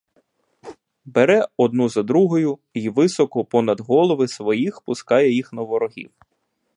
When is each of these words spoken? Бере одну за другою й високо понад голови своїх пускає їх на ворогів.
Бере 1.05 1.47
одну 1.57 1.89
за 1.89 2.03
другою 2.03 2.57
й 2.73 2.89
високо 2.89 3.45
понад 3.45 3.79
голови 3.81 4.27
своїх 4.27 4.81
пускає 4.81 5.31
їх 5.33 5.53
на 5.53 5.61
ворогів. 5.61 6.11